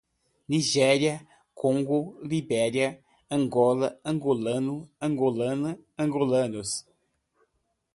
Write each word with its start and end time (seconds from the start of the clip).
Nigéria, 0.49 1.15
Congo, 1.59 1.99
Libéria, 2.31 2.89
Angola, 3.37 3.89
angolano, 4.11 4.75
angolana, 5.07 5.71
angolanos 6.03 6.69